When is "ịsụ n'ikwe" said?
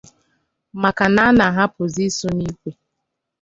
2.09-2.69